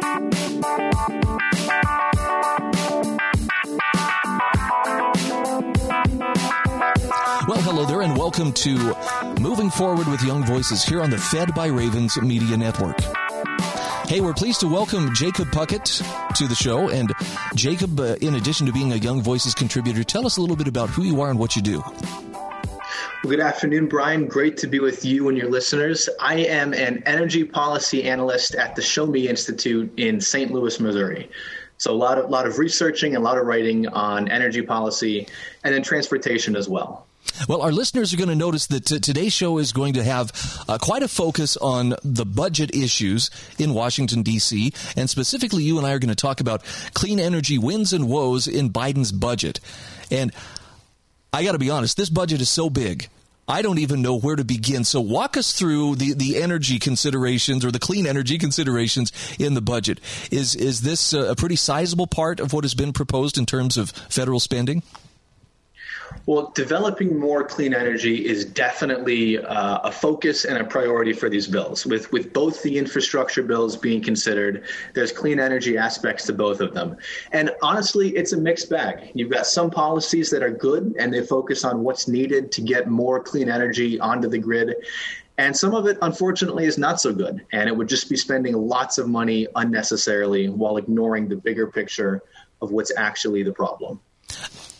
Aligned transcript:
Well, 0.00 0.30
hello 7.60 7.84
there, 7.84 8.00
and 8.00 8.16
welcome 8.16 8.52
to 8.52 8.94
Moving 9.40 9.68
Forward 9.68 10.06
with 10.06 10.22
Young 10.22 10.46
Voices 10.46 10.82
here 10.82 11.02
on 11.02 11.10
the 11.10 11.18
Fed 11.18 11.54
by 11.54 11.66
Ravens 11.66 12.18
Media 12.22 12.56
Network. 12.56 12.98
Hey, 14.06 14.22
we're 14.22 14.32
pleased 14.32 14.60
to 14.60 14.68
welcome 14.68 15.14
Jacob 15.14 15.48
Puckett 15.48 16.02
to 16.34 16.48
the 16.48 16.54
show. 16.54 16.88
And 16.88 17.12
Jacob, 17.54 18.00
uh, 18.00 18.16
in 18.22 18.36
addition 18.36 18.64
to 18.66 18.72
being 18.72 18.92
a 18.92 18.96
Young 18.96 19.20
Voices 19.20 19.54
contributor, 19.54 20.02
tell 20.02 20.24
us 20.24 20.38
a 20.38 20.40
little 20.40 20.56
bit 20.56 20.68
about 20.68 20.88
who 20.88 21.02
you 21.02 21.20
are 21.20 21.28
and 21.28 21.38
what 21.38 21.56
you 21.56 21.62
do. 21.62 21.84
Good 23.22 23.40
afternoon, 23.40 23.86
Brian. 23.86 24.26
Great 24.26 24.56
to 24.58 24.66
be 24.66 24.80
with 24.80 25.04
you 25.04 25.28
and 25.28 25.36
your 25.36 25.50
listeners. 25.50 26.08
I 26.20 26.36
am 26.36 26.72
an 26.72 27.02
energy 27.04 27.44
policy 27.44 28.04
analyst 28.04 28.54
at 28.54 28.74
the 28.74 28.80
Show 28.80 29.04
Me 29.04 29.28
Institute 29.28 29.92
in 29.98 30.22
St. 30.22 30.50
Louis, 30.50 30.80
Missouri. 30.80 31.30
So 31.76 31.92
a 31.92 31.94
lot 31.94 32.16
of 32.16 32.30
lot 32.30 32.46
of 32.46 32.58
researching, 32.58 33.14
and 33.14 33.22
a 33.22 33.24
lot 33.24 33.36
of 33.36 33.46
writing 33.46 33.86
on 33.88 34.26
energy 34.28 34.62
policy, 34.62 35.28
and 35.62 35.74
then 35.74 35.82
transportation 35.82 36.56
as 36.56 36.66
well. 36.66 37.06
Well, 37.46 37.60
our 37.60 37.72
listeners 37.72 38.14
are 38.14 38.16
going 38.16 38.30
to 38.30 38.34
notice 38.34 38.66
that 38.68 38.86
t- 38.86 39.00
today's 39.00 39.34
show 39.34 39.58
is 39.58 39.72
going 39.72 39.92
to 39.94 40.02
have 40.02 40.32
uh, 40.66 40.78
quite 40.78 41.02
a 41.02 41.08
focus 41.08 41.58
on 41.58 41.94
the 42.02 42.24
budget 42.24 42.74
issues 42.74 43.30
in 43.58 43.74
Washington, 43.74 44.22
D.C., 44.22 44.72
and 44.96 45.10
specifically, 45.10 45.62
you 45.62 45.76
and 45.76 45.86
I 45.86 45.92
are 45.92 45.98
going 45.98 46.08
to 46.08 46.14
talk 46.14 46.40
about 46.40 46.64
clean 46.94 47.20
energy 47.20 47.58
wins 47.58 47.92
and 47.92 48.08
woes 48.08 48.48
in 48.48 48.70
Biden's 48.70 49.12
budget. 49.12 49.60
And 50.10 50.32
I 51.32 51.44
got 51.44 51.52
to 51.52 51.58
be 51.58 51.70
honest, 51.70 51.96
this 51.96 52.10
budget 52.10 52.40
is 52.40 52.48
so 52.48 52.70
big. 52.70 53.08
I 53.50 53.62
don't 53.62 53.78
even 53.78 54.00
know 54.00 54.16
where 54.16 54.36
to 54.36 54.44
begin. 54.44 54.84
So 54.84 55.00
walk 55.00 55.36
us 55.36 55.52
through 55.52 55.96
the, 55.96 56.12
the 56.14 56.40
energy 56.40 56.78
considerations 56.78 57.64
or 57.64 57.72
the 57.72 57.80
clean 57.80 58.06
energy 58.06 58.38
considerations 58.38 59.12
in 59.40 59.54
the 59.54 59.60
budget. 59.60 59.98
Is 60.30 60.54
is 60.54 60.82
this 60.82 61.12
a 61.12 61.34
pretty 61.34 61.56
sizable 61.56 62.06
part 62.06 62.38
of 62.38 62.52
what 62.52 62.62
has 62.62 62.74
been 62.74 62.92
proposed 62.92 63.38
in 63.38 63.46
terms 63.46 63.76
of 63.76 63.90
federal 63.90 64.38
spending? 64.38 64.84
Well, 66.26 66.52
developing 66.54 67.18
more 67.18 67.44
clean 67.44 67.74
energy 67.74 68.26
is 68.26 68.44
definitely 68.44 69.38
uh, 69.38 69.78
a 69.78 69.92
focus 69.92 70.44
and 70.44 70.58
a 70.58 70.64
priority 70.64 71.12
for 71.12 71.28
these 71.28 71.46
bills. 71.46 71.86
With 71.86 72.10
with 72.12 72.32
both 72.32 72.62
the 72.62 72.78
infrastructure 72.78 73.42
bills 73.42 73.76
being 73.76 74.02
considered, 74.02 74.64
there's 74.94 75.12
clean 75.12 75.40
energy 75.40 75.76
aspects 75.76 76.26
to 76.26 76.32
both 76.32 76.60
of 76.60 76.74
them. 76.74 76.96
And 77.32 77.50
honestly, 77.62 78.10
it's 78.16 78.32
a 78.32 78.36
mixed 78.36 78.70
bag. 78.70 79.10
You've 79.14 79.30
got 79.30 79.46
some 79.46 79.70
policies 79.70 80.30
that 80.30 80.42
are 80.42 80.50
good 80.50 80.94
and 80.98 81.12
they 81.12 81.24
focus 81.24 81.64
on 81.64 81.82
what's 81.82 82.08
needed 82.08 82.52
to 82.52 82.62
get 82.62 82.88
more 82.88 83.22
clean 83.22 83.48
energy 83.48 83.98
onto 83.98 84.28
the 84.28 84.38
grid. 84.38 84.74
And 85.38 85.56
some 85.56 85.74
of 85.74 85.86
it, 85.86 85.96
unfortunately, 86.02 86.66
is 86.66 86.76
not 86.76 87.00
so 87.00 87.14
good. 87.14 87.46
And 87.52 87.68
it 87.68 87.74
would 87.74 87.88
just 87.88 88.10
be 88.10 88.16
spending 88.16 88.54
lots 88.54 88.98
of 88.98 89.08
money 89.08 89.46
unnecessarily 89.56 90.50
while 90.50 90.76
ignoring 90.76 91.28
the 91.28 91.36
bigger 91.36 91.66
picture 91.66 92.22
of 92.60 92.72
what's 92.72 92.92
actually 92.96 93.42
the 93.42 93.52
problem. 93.52 94.00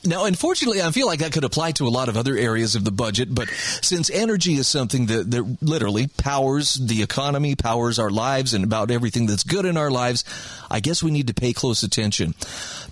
Now, 0.03 0.25
unfortunately, 0.25 0.81
I 0.81 0.91
feel 0.93 1.07
like 1.07 1.19
that 1.21 1.33
could 1.33 1.45
apply 1.45 1.73
to 1.73 1.87
a 1.87 1.91
lot 1.91 2.09
of 2.09 2.17
other 2.17 2.37
areas 2.37 2.75
of 2.75 2.85
the 2.85 2.91
budget, 2.91 3.35
but 3.35 3.49
since 3.83 4.09
energy 4.09 4.55
is 4.55 4.67
something 4.67 5.07
that, 5.07 5.31
that 5.31 5.59
literally 5.61 6.07
powers 6.07 6.75
the 6.75 7.03
economy, 7.03 7.55
powers 7.55 7.99
our 7.99 8.09
lives, 8.09 8.55
and 8.55 8.65
about 8.65 8.91
everything 8.91 9.27
that's 9.27 9.43
good 9.43 9.67
in 9.67 9.77
our 9.77 9.91
lives, 9.91 10.25
I 10.71 10.81
guess 10.81 11.03
we 11.03 11.11
need 11.11 11.27
to 11.27 11.35
pay 11.35 11.53
close 11.53 11.83
attention. 11.83 12.35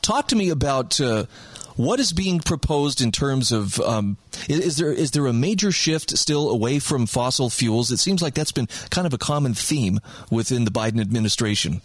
Talk 0.03 0.29
to 0.29 0.37
me 0.37 0.51
about. 0.51 1.01
Uh, 1.01 1.25
what 1.77 2.01
is 2.01 2.13
being 2.13 2.41
proposed 2.41 3.01
in 3.01 3.13
terms 3.13 3.53
of 3.53 3.79
um, 3.79 4.17
is, 4.49 4.59
is, 4.59 4.77
there 4.79 4.93
is 4.93 5.13
there 5.13 5.27
a 5.29 5.33
major 5.33 5.71
shift 5.71 6.19
still 6.19 6.51
away 6.51 6.81
from 6.81 7.07
fossil 7.07 7.49
fuels? 7.51 7.93
It 7.93 7.99
seems 7.99 8.21
like 8.21 8.35
that's 8.35 8.51
been 8.51 8.67
kind 8.91 9.07
of 9.07 9.15
a 9.15 9.19
common 9.19 9.55
theme 9.55 10.01
within 10.29 10.65
the 10.65 10.73
Biden 10.73 11.01
administration. 11.01 11.81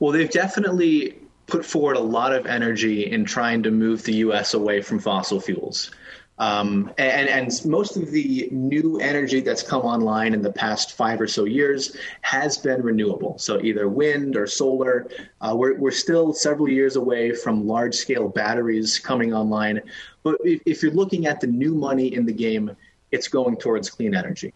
Well, 0.00 0.12
they've 0.12 0.30
definitely 0.30 1.16
put 1.46 1.64
forward 1.64 1.96
a 1.96 2.00
lot 2.00 2.32
of 2.32 2.46
energy 2.46 3.10
in 3.10 3.24
trying 3.24 3.62
to 3.62 3.70
move 3.70 4.02
the 4.02 4.16
U.S. 4.16 4.54
away 4.54 4.82
from 4.82 4.98
fossil 4.98 5.40
fuels. 5.40 5.90
Um, 6.38 6.92
and, 6.98 7.28
and 7.28 7.64
most 7.64 7.96
of 7.96 8.10
the 8.10 8.48
new 8.50 8.98
energy 8.98 9.40
that's 9.40 9.62
come 9.62 9.82
online 9.82 10.34
in 10.34 10.42
the 10.42 10.52
past 10.52 10.92
five 10.92 11.18
or 11.20 11.26
so 11.26 11.44
years 11.44 11.96
has 12.20 12.58
been 12.58 12.82
renewable. 12.82 13.38
So 13.38 13.60
either 13.62 13.88
wind 13.88 14.36
or 14.36 14.46
solar. 14.46 15.08
Uh, 15.40 15.54
we're, 15.56 15.78
we're 15.78 15.90
still 15.90 16.34
several 16.34 16.68
years 16.68 16.96
away 16.96 17.32
from 17.34 17.66
large 17.66 17.94
scale 17.94 18.28
batteries 18.28 18.98
coming 18.98 19.32
online. 19.32 19.80
But 20.24 20.36
if, 20.44 20.60
if 20.66 20.82
you're 20.82 20.92
looking 20.92 21.26
at 21.26 21.40
the 21.40 21.46
new 21.46 21.74
money 21.74 22.14
in 22.14 22.26
the 22.26 22.34
game, 22.34 22.76
it's 23.12 23.28
going 23.28 23.56
towards 23.56 23.88
clean 23.88 24.14
energy. 24.14 24.52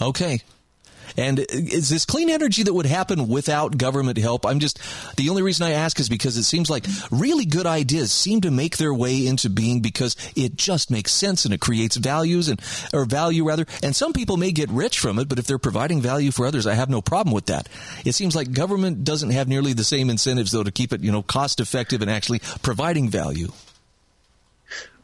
Okay. 0.00 0.40
And 1.16 1.44
is 1.50 1.88
this 1.88 2.04
clean 2.04 2.30
energy 2.30 2.62
that 2.62 2.74
would 2.74 2.86
happen 2.86 3.28
without 3.28 3.76
government 3.76 4.18
help? 4.18 4.46
I'm 4.46 4.60
just, 4.60 4.78
the 5.16 5.28
only 5.30 5.42
reason 5.42 5.66
I 5.66 5.72
ask 5.72 5.98
is 6.00 6.08
because 6.08 6.36
it 6.36 6.44
seems 6.44 6.70
like 6.70 6.86
really 7.10 7.44
good 7.44 7.66
ideas 7.66 8.12
seem 8.12 8.40
to 8.42 8.50
make 8.50 8.76
their 8.76 8.92
way 8.92 9.26
into 9.26 9.50
being 9.50 9.80
because 9.80 10.16
it 10.34 10.56
just 10.56 10.90
makes 10.90 11.12
sense 11.12 11.44
and 11.44 11.54
it 11.54 11.60
creates 11.60 11.96
values 11.96 12.48
and, 12.48 12.60
or 12.92 13.04
value 13.04 13.46
rather. 13.46 13.66
And 13.82 13.94
some 13.94 14.12
people 14.12 14.36
may 14.36 14.52
get 14.52 14.70
rich 14.70 14.98
from 14.98 15.18
it, 15.18 15.28
but 15.28 15.38
if 15.38 15.46
they're 15.46 15.58
providing 15.58 16.00
value 16.00 16.30
for 16.30 16.46
others, 16.46 16.66
I 16.66 16.74
have 16.74 16.90
no 16.90 17.02
problem 17.02 17.34
with 17.34 17.46
that. 17.46 17.68
It 18.04 18.12
seems 18.12 18.36
like 18.36 18.52
government 18.52 19.04
doesn't 19.04 19.30
have 19.30 19.48
nearly 19.48 19.72
the 19.72 19.84
same 19.84 20.10
incentives 20.10 20.52
though 20.52 20.64
to 20.64 20.72
keep 20.72 20.92
it, 20.92 21.02
you 21.02 21.12
know, 21.12 21.22
cost 21.22 21.60
effective 21.60 22.02
and 22.02 22.10
actually 22.10 22.40
providing 22.62 23.08
value. 23.08 23.52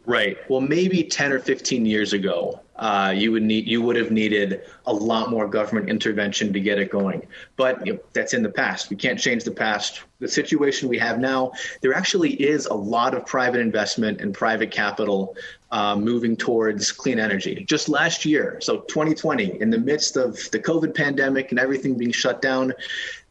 Right. 0.04 0.36
Well, 0.50 0.60
maybe 0.60 1.04
10 1.04 1.32
or 1.32 1.38
15 1.38 1.86
years 1.86 2.12
ago, 2.12 2.60
uh, 2.82 3.12
you 3.16 3.30
would 3.30 3.44
need 3.44 3.64
you 3.68 3.80
would 3.80 3.94
have 3.94 4.10
needed 4.10 4.62
a 4.86 4.92
lot 4.92 5.30
more 5.30 5.46
government 5.46 5.88
intervention 5.88 6.52
to 6.52 6.58
get 6.58 6.80
it 6.80 6.90
going. 6.90 7.24
But 7.56 7.86
you 7.86 7.92
know, 7.92 8.00
that's 8.12 8.34
in 8.34 8.42
the 8.42 8.50
past. 8.50 8.90
We 8.90 8.96
can't 8.96 9.20
change 9.20 9.44
the 9.44 9.52
past. 9.52 10.02
The 10.18 10.26
situation 10.26 10.88
we 10.88 10.98
have 10.98 11.20
now, 11.20 11.52
there 11.80 11.94
actually 11.94 12.32
is 12.42 12.66
a 12.66 12.74
lot 12.74 13.14
of 13.14 13.24
private 13.24 13.60
investment 13.60 14.20
and 14.20 14.34
private 14.34 14.72
capital 14.72 15.36
uh, 15.70 15.94
moving 15.94 16.36
towards 16.36 16.90
clean 16.90 17.20
energy. 17.20 17.64
Just 17.68 17.88
last 17.88 18.24
year, 18.24 18.58
so 18.60 18.80
2020, 18.80 19.60
in 19.60 19.70
the 19.70 19.78
midst 19.78 20.16
of 20.16 20.34
the 20.50 20.58
COVID 20.58 20.92
pandemic 20.92 21.50
and 21.50 21.60
everything 21.60 21.96
being 21.96 22.10
shut 22.10 22.42
down, 22.42 22.72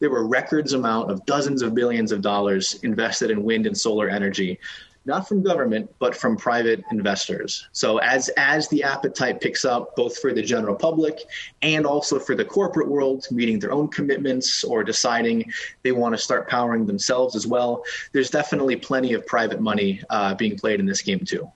there 0.00 0.10
were 0.10 0.26
records 0.26 0.72
amount 0.72 1.10
of 1.10 1.24
dozens 1.26 1.60
of 1.60 1.74
billions 1.74 2.10
of 2.10 2.22
dollars 2.22 2.74
invested 2.84 3.30
in 3.30 3.42
wind 3.42 3.66
and 3.66 3.76
solar 3.76 4.08
energy 4.08 4.58
not 5.04 5.26
from 5.26 5.42
government, 5.42 5.90
but 5.98 6.14
from 6.14 6.36
private 6.36 6.84
investors. 6.90 7.68
So 7.72 7.98
as 7.98 8.28
as 8.36 8.68
the 8.68 8.84
appetite 8.84 9.40
picks 9.40 9.64
up, 9.64 9.96
both 9.96 10.18
for 10.18 10.32
the 10.32 10.42
general 10.42 10.76
public 10.76 11.18
and 11.60 11.86
also 11.86 12.18
for 12.18 12.34
the 12.34 12.44
corporate 12.44 12.88
world, 12.88 13.26
meeting 13.30 13.58
their 13.58 13.72
own 13.72 13.88
commitments 13.88 14.64
or 14.64 14.84
deciding 14.84 15.52
they 15.82 15.92
want 15.92 16.14
to 16.14 16.18
start 16.18 16.48
powering 16.48 16.86
themselves 16.86 17.34
as 17.34 17.46
well, 17.46 17.84
there's 18.12 18.30
definitely 18.30 18.76
plenty 18.76 19.12
of 19.14 19.26
private 19.26 19.60
money 19.60 20.00
uh, 20.10 20.34
being 20.34 20.56
played 20.56 20.80
in 20.80 20.86
this 20.86 21.02
game 21.02 21.20
too. 21.20 21.50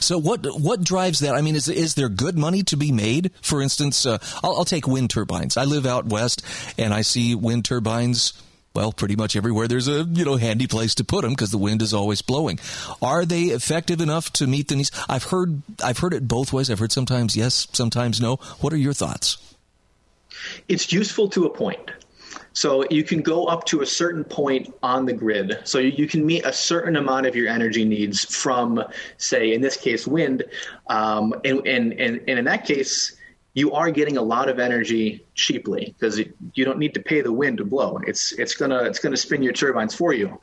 So 0.00 0.18
what 0.18 0.44
what 0.60 0.82
drives 0.82 1.20
that? 1.20 1.34
I 1.34 1.40
mean, 1.40 1.54
is 1.54 1.68
is 1.68 1.94
there 1.94 2.08
good 2.08 2.36
money 2.36 2.62
to 2.64 2.76
be 2.76 2.90
made? 2.92 3.30
For 3.40 3.62
instance, 3.62 4.04
uh, 4.04 4.18
I'll, 4.42 4.56
I'll 4.56 4.64
take 4.64 4.86
wind 4.86 5.10
turbines. 5.10 5.56
I 5.56 5.64
live 5.64 5.86
out 5.86 6.06
west, 6.06 6.42
and 6.76 6.92
I 6.92 7.02
see 7.02 7.34
wind 7.34 7.64
turbines 7.64 8.32
well, 8.74 8.92
pretty 8.92 9.16
much 9.16 9.36
everywhere 9.36 9.66
there's 9.66 9.88
a, 9.88 10.04
you 10.04 10.24
know, 10.24 10.36
handy 10.36 10.66
place 10.66 10.94
to 10.96 11.04
put 11.04 11.22
them 11.22 11.32
because 11.32 11.50
the 11.50 11.58
wind 11.58 11.82
is 11.82 11.92
always 11.92 12.22
blowing. 12.22 12.58
Are 13.02 13.24
they 13.24 13.44
effective 13.44 14.00
enough 14.00 14.32
to 14.34 14.46
meet 14.46 14.68
the 14.68 14.76
needs? 14.76 14.90
I've 15.08 15.24
heard, 15.24 15.62
I've 15.82 15.98
heard 15.98 16.14
it 16.14 16.28
both 16.28 16.52
ways. 16.52 16.70
I've 16.70 16.78
heard 16.78 16.92
sometimes 16.92 17.36
yes, 17.36 17.66
sometimes 17.72 18.20
no. 18.20 18.36
What 18.60 18.72
are 18.72 18.76
your 18.78 18.92
thoughts? 18.92 19.38
It's 20.68 20.92
useful 20.92 21.28
to 21.30 21.46
a 21.46 21.50
point. 21.50 21.90
So 22.52 22.84
you 22.90 23.04
can 23.04 23.22
go 23.22 23.46
up 23.46 23.64
to 23.66 23.80
a 23.80 23.86
certain 23.86 24.24
point 24.24 24.72
on 24.82 25.06
the 25.06 25.12
grid. 25.12 25.60
So 25.64 25.78
you 25.78 26.06
can 26.06 26.26
meet 26.26 26.44
a 26.44 26.52
certain 26.52 26.96
amount 26.96 27.26
of 27.26 27.36
your 27.36 27.48
energy 27.48 27.84
needs 27.84 28.24
from, 28.24 28.82
say, 29.18 29.52
in 29.52 29.60
this 29.60 29.76
case, 29.76 30.06
wind. 30.06 30.44
Um, 30.88 31.34
and, 31.44 31.66
and, 31.66 31.92
and, 31.92 32.20
and 32.26 32.38
in 32.38 32.44
that 32.46 32.64
case, 32.64 33.16
you 33.60 33.72
are 33.72 33.90
getting 33.90 34.16
a 34.16 34.22
lot 34.22 34.48
of 34.48 34.58
energy 34.58 35.22
cheaply 35.34 35.94
because 35.98 36.18
you 36.54 36.64
don't 36.64 36.78
need 36.78 36.94
to 36.94 37.02
pay 37.02 37.20
the 37.20 37.32
wind 37.32 37.58
to 37.58 37.64
blow. 37.64 37.98
It's 38.06 38.32
it's 38.32 38.54
gonna 38.54 38.84
it's 38.84 38.98
gonna 38.98 39.18
spin 39.18 39.42
your 39.42 39.52
turbines 39.52 39.94
for 39.94 40.14
you, 40.14 40.40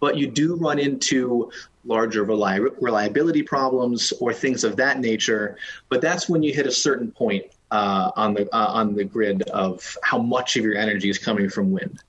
but 0.00 0.18
you 0.18 0.30
do 0.30 0.54
run 0.54 0.78
into 0.78 1.50
larger 1.86 2.22
reliability 2.24 3.42
problems 3.42 4.12
or 4.20 4.34
things 4.34 4.64
of 4.64 4.76
that 4.76 5.00
nature. 5.00 5.56
But 5.88 6.02
that's 6.02 6.28
when 6.28 6.42
you 6.42 6.52
hit 6.52 6.66
a 6.66 6.70
certain 6.70 7.10
point 7.10 7.46
uh, 7.70 8.10
on 8.14 8.34
the 8.34 8.54
uh, 8.54 8.66
on 8.80 8.94
the 8.94 9.04
grid 9.04 9.42
of 9.48 9.96
how 10.02 10.18
much 10.18 10.58
of 10.58 10.64
your 10.64 10.76
energy 10.76 11.08
is 11.08 11.18
coming 11.18 11.48
from 11.48 11.72
wind. 11.72 12.02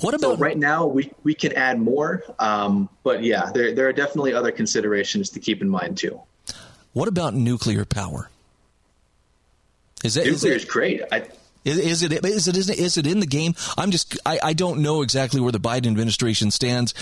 What 0.00 0.14
about 0.14 0.36
so 0.36 0.36
right 0.38 0.56
now? 0.56 0.86
We 0.86 1.12
we 1.22 1.34
can 1.34 1.52
add 1.52 1.78
more, 1.78 2.24
um, 2.38 2.88
but 3.02 3.22
yeah, 3.22 3.50
there 3.52 3.74
there 3.74 3.86
are 3.88 3.92
definitely 3.92 4.32
other 4.32 4.52
considerations 4.52 5.28
to 5.30 5.38
keep 5.40 5.60
in 5.60 5.68
mind 5.68 5.98
too. 5.98 6.18
What 6.94 7.08
about 7.08 7.34
nuclear 7.34 7.84
power? 7.84 8.30
Is 10.04 10.16
it 10.16 10.26
nuclear 10.26 10.34
is, 10.34 10.44
it, 10.44 10.52
is 10.52 10.64
great. 10.64 11.02
I, 11.10 11.24
is, 11.64 11.78
is, 11.78 12.02
it 12.02 12.24
is 12.24 12.48
it 12.48 12.56
is 12.56 12.70
it 12.70 12.78
is 12.78 12.96
it 12.96 13.06
in 13.06 13.20
the 13.20 13.26
game? 13.26 13.54
I'm 13.76 13.90
just 13.90 14.18
I, 14.24 14.38
I 14.42 14.52
don't 14.52 14.80
know 14.80 15.02
exactly 15.02 15.40
where 15.40 15.52
the 15.52 15.60
Biden 15.60 15.86
administration 15.86 16.50
stands. 16.50 16.94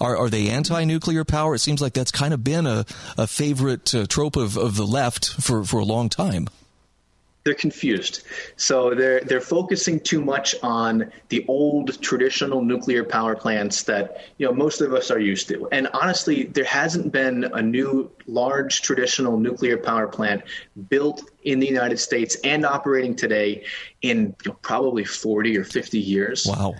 Are 0.00 0.16
are 0.16 0.30
they 0.30 0.48
anti-nuclear 0.48 1.24
power? 1.24 1.54
It 1.54 1.58
seems 1.58 1.82
like 1.82 1.94
that's 1.94 2.12
kind 2.12 2.32
of 2.32 2.44
been 2.44 2.66
a, 2.66 2.86
a 3.18 3.26
favorite 3.26 3.94
uh, 3.94 4.06
trope 4.06 4.36
of, 4.36 4.56
of 4.56 4.76
the 4.76 4.86
left 4.86 5.28
for, 5.42 5.64
for 5.64 5.80
a 5.80 5.84
long 5.84 6.08
time. 6.08 6.48
They're 7.44 7.54
confused. 7.54 8.24
So 8.56 8.94
they're 8.94 9.20
they're 9.20 9.40
focusing 9.40 10.00
too 10.00 10.22
much 10.22 10.54
on 10.62 11.12
the 11.28 11.44
old 11.46 12.00
traditional 12.00 12.62
nuclear 12.62 13.04
power 13.04 13.36
plants 13.36 13.82
that 13.84 14.24
you 14.38 14.46
know 14.46 14.52
most 14.52 14.80
of 14.80 14.94
us 14.94 15.10
are 15.10 15.18
used 15.18 15.48
to. 15.48 15.68
And 15.70 15.88
honestly, 15.92 16.44
there 16.44 16.64
hasn't 16.64 17.12
been 17.12 17.44
a 17.44 17.60
new 17.60 18.10
large 18.26 18.80
traditional 18.80 19.38
nuclear 19.38 19.76
power 19.76 20.08
plant 20.08 20.42
built 20.88 21.30
in 21.42 21.60
the 21.60 21.66
United 21.66 21.98
States 21.98 22.36
and 22.44 22.64
operating 22.64 23.14
today 23.14 23.64
in 24.00 24.34
you 24.44 24.50
know, 24.50 24.58
probably 24.62 25.04
40 25.04 25.58
or 25.58 25.64
50 25.64 25.98
years. 25.98 26.46
Wow. 26.46 26.74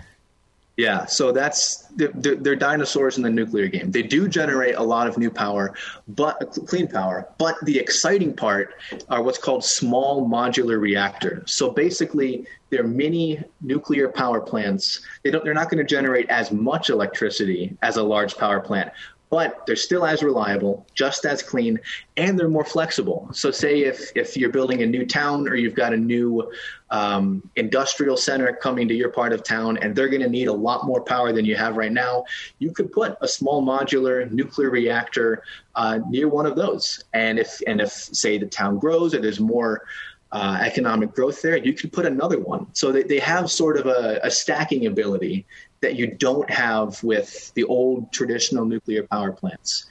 Yeah, 0.77 1.05
so 1.05 1.31
that's 1.31 1.85
they're, 1.95 2.11
they're, 2.13 2.55
dinosaurs 2.57 3.15
in 3.15 3.23
the 3.23 3.29
nuclear 3.29 3.67
game. 3.69 3.91
They 3.91 4.01
do 4.01 4.27
generate 4.27 4.75
a 4.75 4.83
lot 4.83 5.07
of 5.07 5.17
new 5.17 5.31
power, 5.31 5.73
but 6.09 6.57
clean 6.67 6.89
power. 6.89 7.29
But 7.37 7.55
the 7.63 7.79
exciting 7.79 8.35
part 8.35 8.73
are 9.07 9.23
what's 9.23 9.37
called 9.37 9.63
small 9.63 10.27
modular 10.27 10.77
reactors. 10.77 11.53
So 11.53 11.71
basically, 11.71 12.45
they're 12.71 12.83
mini 12.83 13.41
nuclear 13.61 14.09
power 14.09 14.41
plants. 14.41 14.99
They 15.23 15.31
don't. 15.31 15.45
They're 15.45 15.53
not 15.53 15.69
going 15.69 15.77
to 15.77 15.89
generate 15.89 16.29
as 16.29 16.51
much 16.51 16.89
electricity 16.89 17.77
as 17.81 17.95
a 17.95 18.03
large 18.03 18.35
power 18.35 18.59
plant, 18.59 18.91
but 19.29 19.65
they're 19.65 19.75
still 19.75 20.05
as 20.05 20.21
reliable, 20.23 20.85
just 20.93 21.25
as 21.25 21.41
clean, 21.41 21.79
and 22.17 22.37
they're 22.37 22.49
more 22.49 22.65
flexible. 22.65 23.29
So, 23.33 23.51
say 23.51 23.83
if 23.83 24.11
if 24.15 24.37
you're 24.37 24.51
building 24.51 24.83
a 24.83 24.85
new 24.85 25.05
town 25.05 25.47
or 25.47 25.55
you've 25.55 25.75
got 25.75 25.93
a 25.93 25.97
new 25.97 26.51
um, 26.91 27.49
industrial 27.55 28.17
center 28.17 28.53
coming 28.53 28.87
to 28.87 28.93
your 28.93 29.09
part 29.09 29.33
of 29.33 29.43
town, 29.43 29.77
and 29.77 29.95
they're 29.95 30.09
going 30.09 30.21
to 30.21 30.29
need 30.29 30.47
a 30.47 30.53
lot 30.53 30.85
more 30.85 31.01
power 31.01 31.31
than 31.33 31.45
you 31.45 31.55
have 31.55 31.77
right 31.77 31.91
now, 31.91 32.25
you 32.59 32.71
could 32.71 32.91
put 32.91 33.17
a 33.21 33.27
small 33.27 33.63
modular 33.63 34.29
nuclear 34.31 34.69
reactor 34.69 35.43
uh, 35.75 35.99
near 36.09 36.27
one 36.27 36.45
of 36.45 36.55
those. 36.55 37.03
And 37.13 37.39
if 37.39 37.59
and 37.67 37.81
if 37.81 37.91
say 37.91 38.37
the 38.37 38.45
town 38.45 38.79
grows 38.79 39.13
or 39.13 39.21
there's 39.21 39.39
more 39.39 39.83
uh, 40.31 40.59
economic 40.61 41.13
growth 41.13 41.41
there, 41.41 41.57
you 41.57 41.73
could 41.73 41.93
put 41.93 42.05
another 42.05 42.39
one. 42.39 42.67
So 42.73 42.91
they, 42.91 43.03
they 43.03 43.19
have 43.19 43.49
sort 43.49 43.77
of 43.77 43.85
a, 43.85 44.19
a 44.21 44.29
stacking 44.29 44.87
ability 44.87 45.45
that 45.85 45.95
you 45.95 46.07
don't 46.07 46.49
have 46.49 47.01
with 47.03 47.53
the 47.53 47.63
old 47.65 48.11
traditional 48.11 48.65
nuclear 48.65 49.03
power 49.03 49.31
plants. 49.31 49.85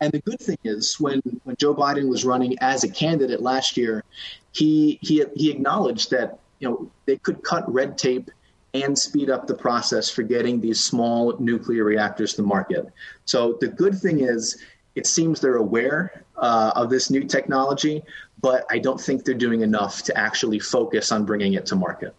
And 0.00 0.12
the 0.12 0.20
good 0.20 0.38
thing 0.38 0.58
is, 0.62 1.00
when, 1.00 1.20
when 1.42 1.56
Joe 1.56 1.74
Biden 1.74 2.08
was 2.08 2.24
running 2.24 2.56
as 2.60 2.84
a 2.84 2.88
candidate 2.88 3.42
last 3.42 3.76
year, 3.76 4.04
he, 4.52 5.00
he, 5.02 5.24
he 5.34 5.50
acknowledged 5.50 6.12
that 6.12 6.38
you 6.60 6.68
know 6.68 6.88
they 7.06 7.16
could 7.16 7.42
cut 7.42 7.64
red 7.80 7.98
tape 7.98 8.30
and 8.74 8.96
speed 8.96 9.28
up 9.28 9.48
the 9.48 9.54
process 9.54 10.08
for 10.08 10.22
getting 10.22 10.60
these 10.60 10.78
small 10.78 11.36
nuclear 11.40 11.82
reactors 11.82 12.34
to 12.34 12.42
market. 12.42 12.86
So 13.24 13.58
the 13.60 13.66
good 13.66 13.98
thing 13.98 14.20
is, 14.20 14.56
it 14.94 15.08
seems 15.08 15.40
they're 15.40 15.56
aware 15.56 16.24
uh, 16.36 16.70
of 16.76 16.90
this 16.90 17.10
new 17.10 17.24
technology, 17.24 18.04
but 18.40 18.66
I 18.70 18.78
don't 18.78 19.00
think 19.00 19.24
they're 19.24 19.34
doing 19.34 19.62
enough 19.62 20.04
to 20.04 20.16
actually 20.16 20.60
focus 20.60 21.10
on 21.10 21.24
bringing 21.24 21.54
it 21.54 21.66
to 21.66 21.74
market. 21.74 22.14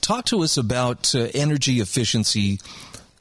Talk 0.00 0.26
to 0.26 0.42
us 0.42 0.56
about 0.56 1.14
uh, 1.14 1.28
energy 1.34 1.80
efficiency 1.80 2.60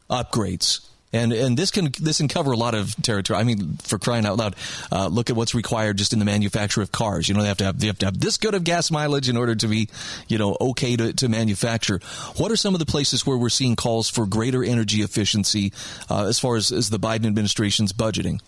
upgrades. 0.09 0.81
And 1.13 1.31
and 1.31 1.57
this 1.57 1.71
can 1.71 1.89
this 2.01 2.17
can 2.17 2.27
cover 2.27 2.51
a 2.51 2.57
lot 2.57 2.75
of 2.75 2.93
territory. 3.01 3.39
I 3.39 3.43
mean, 3.43 3.77
for 3.77 3.97
crying 3.97 4.25
out 4.25 4.35
loud, 4.35 4.55
uh, 4.91 5.07
look 5.07 5.29
at 5.29 5.37
what's 5.37 5.55
required 5.55 5.97
just 5.97 6.11
in 6.11 6.19
the 6.19 6.25
manufacture 6.25 6.81
of 6.81 6.91
cars. 6.91 7.29
You 7.29 7.35
know, 7.35 7.41
they 7.41 7.47
have 7.47 7.57
to 7.57 7.63
have 7.63 7.79
they 7.79 7.87
have 7.87 7.97
to 7.99 8.05
have 8.07 8.19
this 8.19 8.37
good 8.37 8.53
of 8.53 8.65
gas 8.65 8.91
mileage 8.91 9.29
in 9.29 9.37
order 9.37 9.55
to 9.55 9.67
be, 9.67 9.87
you 10.27 10.37
know, 10.37 10.57
okay 10.59 10.97
to, 10.97 11.13
to 11.13 11.29
manufacture. 11.29 12.01
What 12.35 12.51
are 12.51 12.57
some 12.57 12.75
of 12.75 12.79
the 12.79 12.85
places 12.85 13.25
where 13.25 13.37
we're 13.37 13.49
seeing 13.49 13.77
calls 13.77 14.09
for 14.09 14.25
greater 14.25 14.63
energy 14.65 15.01
efficiency 15.01 15.71
uh, 16.09 16.25
as 16.25 16.39
far 16.39 16.57
as, 16.57 16.73
as 16.73 16.89
the 16.89 16.99
Biden 16.99 17.25
administration's 17.25 17.93
budgeting? 17.93 18.41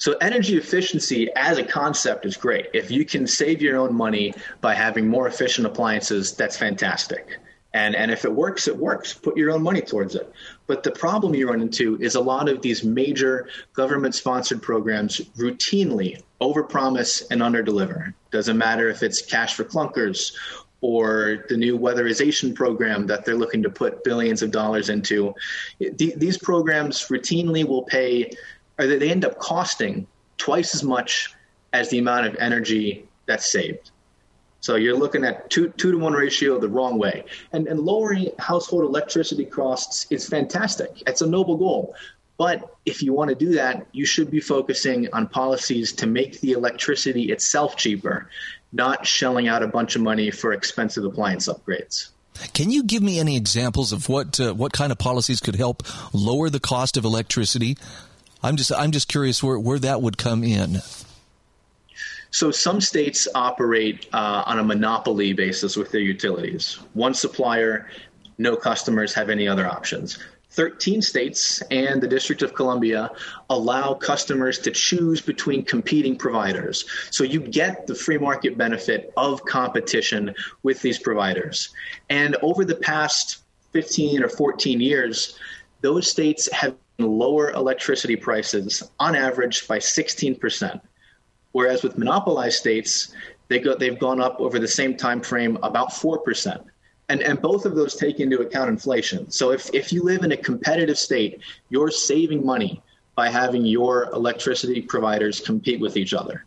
So 0.00 0.14
energy 0.22 0.56
efficiency 0.56 1.30
as 1.36 1.58
a 1.58 1.62
concept 1.62 2.24
is 2.24 2.34
great. 2.34 2.68
If 2.72 2.90
you 2.90 3.04
can 3.04 3.26
save 3.26 3.60
your 3.60 3.76
own 3.76 3.94
money 3.94 4.32
by 4.62 4.74
having 4.74 5.06
more 5.06 5.26
efficient 5.26 5.66
appliances, 5.66 6.34
that's 6.34 6.56
fantastic. 6.56 7.38
And, 7.74 7.94
and 7.94 8.10
if 8.10 8.24
it 8.24 8.32
works, 8.32 8.66
it 8.66 8.76
works. 8.76 9.12
Put 9.12 9.36
your 9.36 9.50
own 9.50 9.62
money 9.62 9.82
towards 9.82 10.14
it. 10.14 10.32
But 10.66 10.82
the 10.84 10.90
problem 10.90 11.34
you 11.34 11.50
run 11.50 11.60
into 11.60 12.00
is 12.00 12.14
a 12.14 12.20
lot 12.20 12.48
of 12.48 12.62
these 12.62 12.82
major 12.82 13.50
government 13.74 14.14
sponsored 14.14 14.62
programs 14.62 15.20
routinely 15.36 16.22
overpromise 16.40 17.22
and 17.30 17.42
underdeliver. 17.42 18.14
Doesn't 18.30 18.56
matter 18.56 18.88
if 18.88 19.02
it's 19.02 19.20
cash 19.20 19.54
for 19.54 19.64
clunkers 19.64 20.32
or 20.80 21.44
the 21.50 21.58
new 21.58 21.78
weatherization 21.78 22.54
program 22.54 23.06
that 23.06 23.26
they're 23.26 23.36
looking 23.36 23.62
to 23.62 23.70
put 23.70 24.02
billions 24.02 24.40
of 24.40 24.50
dollars 24.50 24.88
into. 24.88 25.34
These 25.78 26.38
programs 26.38 27.08
routinely 27.08 27.66
will 27.66 27.82
pay 27.82 28.30
or 28.80 28.86
they 28.86 29.10
end 29.10 29.24
up 29.24 29.38
costing 29.38 30.06
twice 30.38 30.74
as 30.74 30.82
much 30.82 31.34
as 31.72 31.90
the 31.90 31.98
amount 31.98 32.26
of 32.26 32.34
energy 32.36 33.06
that's 33.26 33.50
saved. 33.50 33.90
So 34.60 34.76
you're 34.76 34.96
looking 34.96 35.24
at 35.24 35.50
two 35.50 35.68
two 35.76 35.92
to 35.92 35.98
one 35.98 36.12
ratio 36.12 36.58
the 36.58 36.68
wrong 36.68 36.98
way. 36.98 37.24
And 37.52 37.66
and 37.66 37.80
lowering 37.80 38.30
household 38.38 38.84
electricity 38.84 39.44
costs 39.44 40.06
is 40.10 40.28
fantastic. 40.28 41.02
It's 41.06 41.20
a 41.22 41.26
noble 41.26 41.56
goal. 41.56 41.94
But 42.36 42.74
if 42.86 43.02
you 43.02 43.12
want 43.12 43.28
to 43.28 43.34
do 43.34 43.52
that, 43.52 43.86
you 43.92 44.06
should 44.06 44.30
be 44.30 44.40
focusing 44.40 45.12
on 45.12 45.28
policies 45.28 45.92
to 45.92 46.06
make 46.06 46.40
the 46.40 46.52
electricity 46.52 47.30
itself 47.30 47.76
cheaper, 47.76 48.30
not 48.72 49.06
shelling 49.06 49.46
out 49.46 49.62
a 49.62 49.66
bunch 49.66 49.94
of 49.94 50.00
money 50.00 50.30
for 50.30 50.54
expensive 50.54 51.04
appliance 51.04 51.48
upgrades. 51.48 52.08
Can 52.54 52.70
you 52.70 52.84
give 52.84 53.02
me 53.02 53.20
any 53.20 53.36
examples 53.36 53.92
of 53.92 54.08
what 54.08 54.40
uh, 54.40 54.54
what 54.54 54.72
kind 54.72 54.92
of 54.92 54.98
policies 54.98 55.40
could 55.40 55.56
help 55.56 55.82
lower 56.14 56.48
the 56.48 56.60
cost 56.60 56.96
of 56.96 57.04
electricity 57.04 57.76
I'm 58.42 58.56
just 58.56 58.72
I'm 58.72 58.90
just 58.90 59.08
curious 59.08 59.42
where, 59.42 59.58
where 59.58 59.78
that 59.78 60.02
would 60.02 60.18
come 60.18 60.44
in. 60.44 60.80
So 62.30 62.50
some 62.50 62.80
states 62.80 63.26
operate 63.34 64.06
uh, 64.12 64.44
on 64.46 64.58
a 64.58 64.64
monopoly 64.64 65.32
basis 65.32 65.76
with 65.76 65.90
their 65.90 66.00
utilities. 66.00 66.78
One 66.94 67.12
supplier, 67.12 67.90
no 68.38 68.56
customers 68.56 69.12
have 69.14 69.30
any 69.30 69.48
other 69.48 69.66
options. 69.66 70.18
13 70.50 71.00
states 71.00 71.62
and 71.70 72.00
the 72.02 72.08
District 72.08 72.42
of 72.42 72.54
Columbia 72.54 73.10
allow 73.50 73.94
customers 73.94 74.58
to 74.60 74.70
choose 74.70 75.20
between 75.20 75.64
competing 75.64 76.16
providers. 76.16 76.84
So 77.10 77.22
you 77.22 77.40
get 77.40 77.86
the 77.86 77.94
free 77.94 78.18
market 78.18 78.58
benefit 78.58 79.12
of 79.16 79.44
competition 79.44 80.34
with 80.62 80.82
these 80.82 80.98
providers. 80.98 81.70
And 82.08 82.36
over 82.42 82.64
the 82.64 82.74
past 82.74 83.42
15 83.72 84.24
or 84.24 84.28
14 84.28 84.80
years, 84.80 85.38
those 85.82 86.10
states 86.10 86.50
have 86.52 86.74
lower 87.02 87.50
electricity 87.52 88.16
prices 88.16 88.82
on 88.98 89.14
average 89.16 89.66
by 89.66 89.78
16%. 89.78 90.80
Whereas 91.52 91.82
with 91.82 91.98
monopolized 91.98 92.58
states, 92.58 93.12
they 93.48 93.58
go, 93.58 93.74
they've 93.74 93.98
gone 93.98 94.20
up 94.20 94.40
over 94.40 94.58
the 94.58 94.68
same 94.68 94.96
time 94.96 95.20
frame 95.20 95.58
about 95.62 95.90
4%. 95.90 96.64
And, 97.08 97.22
and 97.22 97.42
both 97.42 97.66
of 97.66 97.74
those 97.74 97.96
take 97.96 98.20
into 98.20 98.40
account 98.40 98.70
inflation. 98.70 99.30
So 99.30 99.50
if, 99.50 99.68
if 99.74 99.92
you 99.92 100.04
live 100.04 100.22
in 100.22 100.30
a 100.30 100.36
competitive 100.36 100.96
state, 100.96 101.40
you're 101.68 101.90
saving 101.90 102.46
money 102.46 102.80
by 103.16 103.28
having 103.28 103.64
your 103.64 104.04
electricity 104.12 104.80
providers 104.80 105.40
compete 105.40 105.80
with 105.80 105.96
each 105.96 106.14
other. 106.14 106.44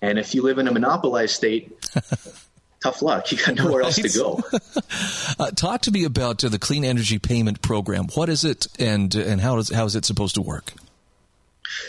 And 0.00 0.18
if 0.18 0.34
you 0.34 0.42
live 0.42 0.58
in 0.58 0.68
a 0.68 0.72
monopolized 0.72 1.34
state, 1.34 1.72
tough 2.82 3.02
luck. 3.02 3.30
You 3.32 3.38
got 3.38 3.54
nowhere 3.54 3.80
right. 3.80 3.98
else 3.98 4.14
to 4.14 4.18
go. 4.18 4.42
uh, 5.44 5.50
talk 5.50 5.82
to 5.82 5.90
me 5.90 6.04
about 6.04 6.42
uh, 6.44 6.48
the 6.48 6.58
Clean 6.58 6.84
Energy 6.84 7.18
Payment 7.18 7.62
Program. 7.62 8.06
What 8.14 8.28
is 8.28 8.44
it, 8.44 8.66
and 8.78 9.14
and 9.14 9.40
how 9.40 9.58
is 9.58 9.70
how 9.70 9.84
is 9.84 9.96
it 9.96 10.04
supposed 10.04 10.34
to 10.36 10.42
work? 10.42 10.72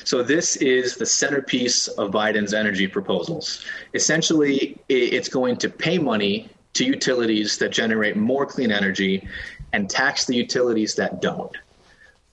So 0.03 0.23
this 0.23 0.55
is 0.57 0.97
the 0.97 1.05
centerpiece 1.05 1.87
of 1.87 2.11
Biden's 2.11 2.53
energy 2.53 2.87
proposals. 2.87 3.65
Essentially, 3.93 4.77
it's 4.89 5.29
going 5.29 5.57
to 5.57 5.69
pay 5.69 5.97
money 5.97 6.49
to 6.73 6.85
utilities 6.85 7.57
that 7.59 7.69
generate 7.69 8.15
more 8.15 8.45
clean 8.45 8.71
energy 8.71 9.27
and 9.71 9.89
tax 9.89 10.25
the 10.25 10.35
utilities 10.35 10.95
that 10.95 11.21
don't. 11.21 11.55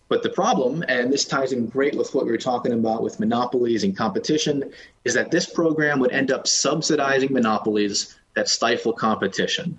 But 0.09 0.23
the 0.23 0.31
problem, 0.31 0.85
and 0.87 1.13
this 1.13 1.25
ties 1.25 1.53
in 1.53 1.67
great 1.67 1.97
with 1.97 2.15
what 2.15 2.27
we 2.27 2.31
were 2.31 2.39
talking 2.39 2.73
about 2.73 3.03
with 3.03 3.19
monopolies 3.19 3.83
and 3.83 3.97
competition, 3.97 4.73
is 5.05 5.15
that 5.15 5.31
this 5.31 5.47
program 5.51 5.99
would 5.99 6.13
end 6.13 6.31
up 6.31 6.47
subsidizing 6.47 7.33
monopolies 7.33 8.17
that 8.37 8.49
stifle 8.49 8.93
competition. 8.93 9.78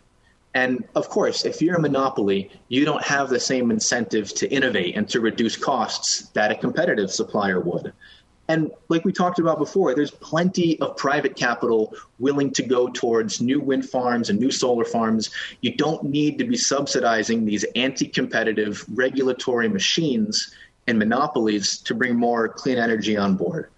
And 0.54 0.84
of 0.96 1.08
course, 1.08 1.46
if 1.46 1.62
you're 1.62 1.76
a 1.76 1.80
monopoly, 1.80 2.50
you 2.68 2.84
don't 2.84 3.04
have 3.04 3.30
the 3.30 3.40
same 3.40 3.70
incentive 3.70 4.34
to 4.36 4.52
innovate 4.52 4.98
and 4.98 5.08
to 5.10 5.20
reduce 5.22 5.56
costs 5.56 6.30
that 6.30 6.52
a 6.52 6.56
competitive 6.56 7.12
supplier 7.12 7.60
would. 7.60 7.94
And 8.50 8.72
like 8.90 9.06
we 9.06 9.12
talked 9.12 9.40
about 9.40 9.60
before, 9.60 9.94
there's 9.94 10.10
plenty 10.10 10.80
of 10.80 10.98
private 10.98 11.36
capital 11.36 11.94
willing 12.18 12.52
to 12.54 12.64
go 12.64 12.88
towards 12.88 13.42
new 13.42 13.60
wind 13.60 13.88
farms 13.88 14.30
and 14.30 14.40
new 14.40 14.52
solar 14.52 14.86
farms. 14.86 15.30
You 15.62 15.76
don't 15.76 16.06
need 16.06 16.38
to 16.40 16.46
be 16.46 16.58
subsidizing 16.58 17.46
these 17.46 17.66
anti 17.76 18.08
competitive 18.08 18.86
regulatory 18.94 19.68
machines 19.68 20.56
and 20.88 20.98
monopolies 20.98 21.78
to 21.80 21.94
bring 21.94 22.16
more 22.16 22.48
clean 22.48 22.78
energy 22.78 23.18
on 23.18 23.36
board. 23.36 23.70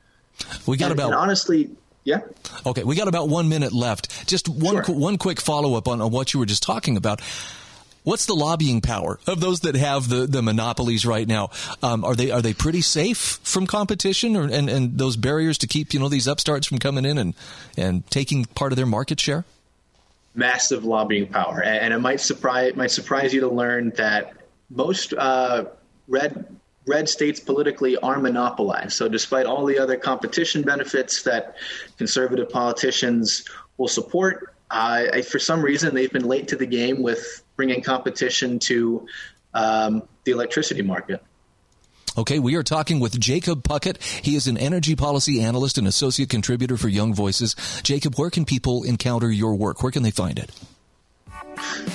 We 0.68 0.78
got 0.78 0.92
and, 0.92 1.00
about. 1.00 1.08
And 1.08 1.16
honestly, 1.16 1.72
yeah. 2.04 2.22
Okay, 2.66 2.84
we 2.84 2.96
got 2.96 3.08
about 3.08 3.30
one 3.30 3.50
minute 3.50 3.74
left. 3.74 4.28
Just 4.28 4.48
one 4.50 4.84
sure. 4.84 4.96
one 4.96 5.18
quick 5.18 5.42
follow 5.42 5.76
up 5.76 5.88
on, 5.88 6.02
on 6.02 6.12
what 6.12 6.34
you 6.34 6.40
were 6.40 6.46
just 6.46 6.64
talking 6.64 6.98
about. 6.98 7.22
What's 8.04 8.26
the 8.26 8.34
lobbying 8.34 8.82
power 8.82 9.20
of 9.28 9.42
those 9.42 9.60
that 9.62 9.76
have 9.76 10.08
the, 10.08 10.26
the 10.26 10.42
monopolies 10.42 11.06
right 11.06 11.28
now? 11.28 11.50
Um, 11.84 12.06
are 12.06 12.16
they 12.16 12.32
are 12.32 12.42
they 12.42 12.54
pretty 12.54 12.82
safe 12.82 13.40
from 13.44 13.68
competition 13.68 14.36
or, 14.36 14.46
and 14.46 14.70
and 14.70 14.98
those 14.98 15.18
barriers 15.18 15.58
to 15.60 15.68
keep 15.68 15.94
you 15.94 16.00
know 16.00 16.10
these 16.10 16.28
upstarts 16.28 16.66
from 16.66 16.80
coming 16.80 17.06
in 17.06 17.18
and 17.18 17.36
and 17.78 18.10
taking 18.10 18.46
part 18.46 18.72
of 18.72 18.78
their 18.78 18.86
market 18.86 19.20
share? 19.20 19.46
Massive 20.34 20.86
lobbying 20.86 21.28
power, 21.28 21.62
and 21.62 21.94
it 21.94 22.00
might 22.00 22.22
surprise 22.22 22.76
might 22.76 22.92
surprise 22.92 23.34
you 23.34 23.42
to 23.42 23.50
learn 23.50 23.92
that 23.98 24.34
most 24.70 25.14
uh, 25.14 25.66
red 26.08 26.59
red 26.90 27.08
states 27.08 27.40
politically 27.40 27.96
are 27.98 28.20
monopolized. 28.20 28.94
So, 28.94 29.08
despite 29.08 29.46
all 29.46 29.66
the 29.66 29.80
other 29.80 29.96
competition 29.96 30.64
benefits 30.64 31.24
that 31.24 31.56
conservative 31.98 32.50
politicians 32.50 33.46
will 33.78 33.88
support, 33.88 34.54
uh, 34.72 35.22
for 35.22 35.40
some 35.40 35.62
reason 35.62 35.96
they've 35.96 36.12
been 36.12 36.28
late 36.28 36.50
to 36.50 36.56
the 36.56 36.66
game 36.66 37.02
with 37.02 37.44
bringing 37.56 37.82
competition 37.82 38.60
to 38.60 39.08
um, 39.54 40.04
the 40.24 40.32
electricity 40.32 40.82
market. 40.82 41.24
Okay, 42.18 42.40
we 42.40 42.56
are 42.56 42.64
talking 42.64 43.00
with 43.00 43.18
Jacob 43.20 43.64
Puckett. 43.64 44.02
He 44.02 44.36
is 44.36 44.48
an 44.48 44.58
energy 44.58 44.96
policy 44.96 45.42
analyst 45.42 45.78
and 45.78 45.88
associate 45.88 46.30
contributor 46.30 46.76
for 46.76 46.90
Young 46.90 47.14
Voices. 47.14 47.56
Jacob, 47.84 48.16
where 48.16 48.30
can 48.30 48.46
people 48.46 48.84
encounter 48.84 49.32
your 49.32 49.56
work? 49.56 49.84
Where 49.84 49.92
can 49.92 50.04
they 50.04 50.12
find 50.12 50.38
it? 50.38 50.52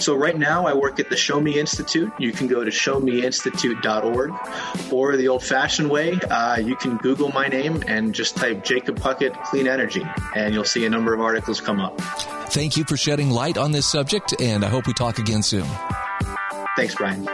So 0.00 0.14
right 0.14 0.36
now 0.36 0.66
I 0.66 0.74
work 0.74 1.00
at 1.00 1.08
the 1.10 1.16
Show 1.16 1.40
Me 1.40 1.58
Institute. 1.58 2.12
You 2.18 2.32
can 2.32 2.46
go 2.46 2.64
to 2.64 2.70
showmeinstitute.org 2.70 4.32
or 4.92 5.16
the 5.16 5.28
old 5.28 5.44
fashioned 5.44 5.90
way, 5.90 6.12
uh, 6.30 6.58
you 6.58 6.76
can 6.76 6.96
Google 6.98 7.30
my 7.30 7.48
name 7.48 7.82
and 7.86 8.14
just 8.14 8.36
type 8.36 8.64
Jacob 8.64 8.98
Puckett 8.98 9.40
Clean 9.44 9.66
Energy 9.66 10.04
and 10.34 10.54
you'll 10.54 10.64
see 10.64 10.84
a 10.86 10.90
number 10.90 11.14
of 11.14 11.20
articles 11.20 11.60
come 11.60 11.80
up. 11.80 12.00
Thank 12.50 12.76
you 12.76 12.84
for 12.84 12.96
shedding 12.96 13.30
light 13.30 13.58
on 13.58 13.72
this 13.72 13.86
subject 13.86 14.34
and 14.40 14.64
I 14.64 14.68
hope 14.68 14.86
we 14.86 14.94
talk 14.94 15.18
again 15.18 15.42
soon. 15.42 15.66
Thanks, 16.76 16.94
Brian. 16.94 17.28